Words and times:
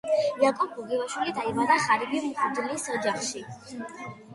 იაკობ 0.43 0.71
გოგებაშვილი 0.77 1.35
დაიბადა 1.41 1.77
ღარიბი 1.85 2.25
მღვდლის 2.27 2.91
ოჯახში. 2.99 3.49